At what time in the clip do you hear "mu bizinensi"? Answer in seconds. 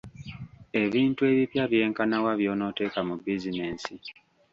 3.07-3.93